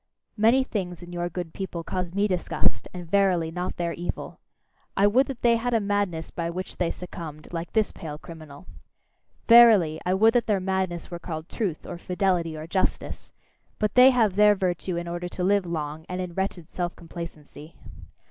[0.35, 4.39] Many things in your good people cause me disgust, and verily, not their evil.
[4.97, 8.65] I would that they had a madness by which they succumbed, like this pale criminal!
[9.47, 13.31] Verily, I would that their madness were called truth, or fidelity, or justice:
[13.77, 17.75] but they have their virtue in order to live long, and in wretched self complacency.